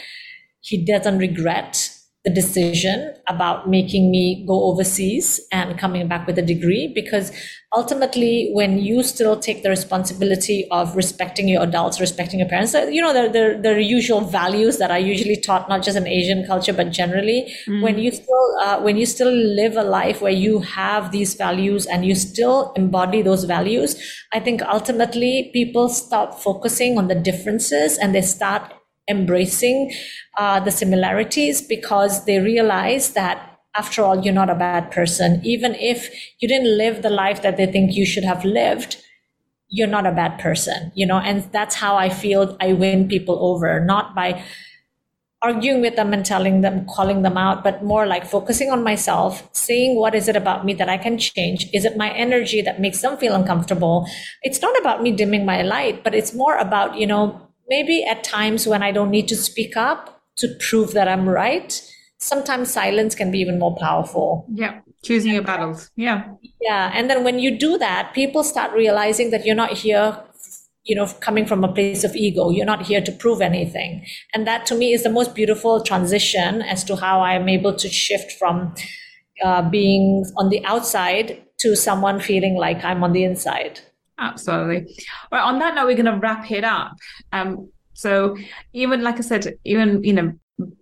[0.60, 1.90] he doesn't regret
[2.26, 7.30] the decision about making me go overseas and coming back with a degree because
[7.72, 13.00] ultimately when you still take the responsibility of respecting your adults respecting your parents you
[13.00, 16.72] know the, the, the usual values that are usually taught not just in asian culture
[16.72, 17.80] but generally mm.
[17.80, 21.86] when you still uh, when you still live a life where you have these values
[21.86, 23.94] and you still embody those values
[24.32, 28.72] i think ultimately people stop focusing on the differences and they start
[29.08, 29.92] embracing
[30.36, 35.40] uh, the similarities because they realize that after all you're not a bad person.
[35.44, 39.02] Even if you didn't live the life that they think you should have lived
[39.68, 41.18] you're not a bad person you know?
[41.18, 43.80] And that's how i feel i win people over.
[43.84, 44.42] Not by
[45.42, 49.48] arguing with them and telling them calling them out but more like focusing on myself
[49.52, 51.68] seeing what is it about me that i can change.
[51.74, 54.08] Is it my energy that makes them feel uncomfortable?
[54.42, 58.24] It's not about me dimming my light but it's more about you know maybe at
[58.24, 61.80] times when I don't need to speak up to prove that I'm right,
[62.18, 64.46] sometimes silence can be even more powerful.
[64.52, 65.90] Yeah, choosing your battles.
[65.96, 66.24] Yeah.
[66.60, 66.90] Yeah.
[66.94, 70.18] And then when you do that, people start realizing that you're not here,
[70.84, 72.50] you know, coming from a place of ego.
[72.50, 74.06] You're not here to prove anything.
[74.34, 77.74] And that to me is the most beautiful transition as to how I am able
[77.74, 78.74] to shift from
[79.42, 83.80] uh, being on the outside to someone feeling like I'm on the inside.
[84.18, 84.96] Absolutely.
[85.30, 86.96] Well, on that note, we're going to wrap it up.
[87.32, 88.36] Um, so
[88.72, 90.32] even like I said, even you know,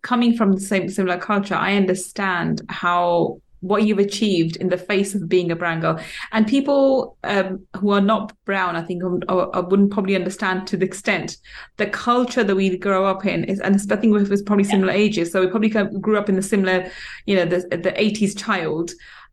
[0.03, 5.15] coming from the same similar culture, I understand how what you've achieved in the face
[5.15, 5.99] of being a brown girl.
[6.33, 10.85] And people um, who are not brown, I think, I wouldn't probably understand to the
[10.85, 11.39] extent
[11.79, 15.33] the culture that we grow up in is, and I think we're probably similar ages.
[15.33, 16.91] So we probably grew up in the similar,
[17.25, 18.91] you know, the the 80s child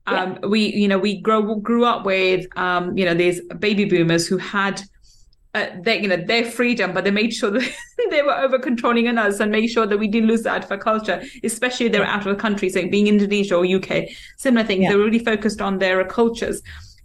[0.08, 0.48] Um, yeah.
[0.48, 4.38] We, you know, we grow grew up with, um, you know, these baby boomers who
[4.38, 4.82] had
[5.54, 7.72] uh, their, you know, their freedom, but they made sure that
[8.10, 10.78] they were over controlling on us and made sure that we didn't lose that for
[10.78, 14.66] culture, especially if they were out of the country, so being Indonesia or UK, similar
[14.66, 14.84] things.
[14.84, 14.90] Yeah.
[14.90, 16.62] They were really focused on their cultures.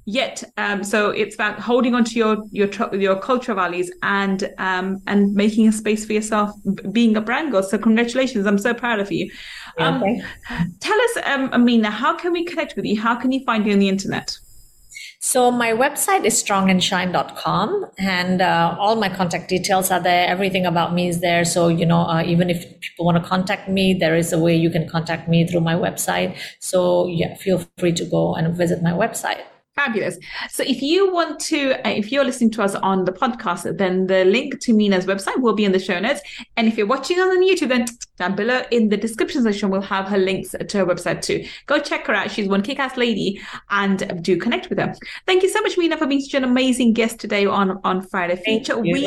[0.08, 5.02] Yet, um, so it's about holding on to your your your cultural values and um,
[5.08, 6.52] and making a space for yourself,
[6.92, 7.64] being a brand girl.
[7.64, 8.46] So congratulations!
[8.46, 9.28] I'm so proud of you.
[9.78, 10.22] Um, okay.
[10.78, 13.00] Tell us, um, Amina, how can we connect with you?
[13.00, 14.38] How can you find you on the internet?
[15.18, 20.28] So my website is strongandshine.com and uh, all my contact details are there.
[20.28, 21.44] Everything about me is there.
[21.44, 24.54] So, you know, uh, even if people want to contact me, there is a way
[24.54, 26.38] you can contact me through my website.
[26.60, 29.42] So yeah, feel free to go and visit my website.
[29.76, 30.18] Fabulous.
[30.48, 34.06] So if you want to, uh, if you're listening to us on the podcast, then
[34.06, 36.22] the link to Meena's website will be in the show notes.
[36.56, 37.84] And if you're watching us on YouTube, then
[38.16, 41.46] down below in the description section, we'll have her links to her website too.
[41.66, 42.30] Go check her out.
[42.30, 44.94] She's one kick-ass lady and do connect with her.
[45.26, 48.36] Thank you so much, Meena, for being such an amazing guest today on, on Friday
[48.42, 48.78] Feature.
[48.78, 49.06] We,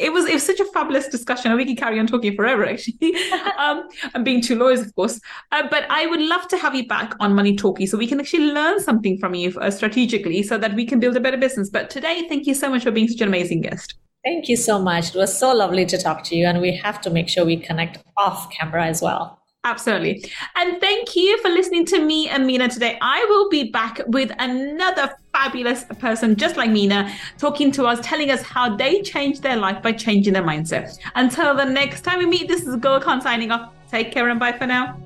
[0.00, 2.66] it was it was such a fabulous discussion and we can carry on talking forever
[2.66, 3.14] actually.
[3.58, 5.20] Um and being two lawyers of course.
[5.52, 8.20] Uh, but i would love to have you back on money talkie so we can
[8.20, 11.70] actually learn something from you uh, strategically so that we can build a better business.
[11.70, 13.94] But today thank you so much for being such an amazing guest.
[14.24, 15.14] Thank you so much.
[15.14, 17.56] It was so lovely to talk to you and we have to make sure we
[17.56, 19.40] connect off camera as well.
[19.64, 20.24] Absolutely.
[20.56, 22.98] And thank you for listening to me and Meena today.
[23.02, 28.30] I will be back with another fabulous person just like Meena talking to us, telling
[28.30, 30.98] us how they changed their life by changing their mindset.
[31.14, 33.72] Until the next time we meet, this is Khan signing off.
[33.90, 35.00] Take care and bye for now.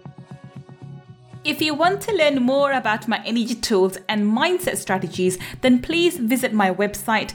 [1.45, 6.17] If you want to learn more about my energy tools and mindset strategies, then please
[6.17, 7.35] visit my website